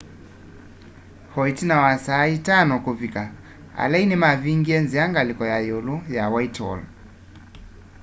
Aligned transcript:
o 1.39 1.41
ĩtina 1.51 1.75
wa 1.83 1.91
saa 2.05 2.23
11.00 2.31 2.83
kũvĩka 2.85 3.23
alei 3.83 4.05
nĩmavingie 4.09 4.77
nzĩa 4.85 5.03
ngalĩko 5.11 5.43
ya 5.51 5.57
yĩũlũ 5.67 5.95
ya 6.15 6.23
whitehall 6.33 6.81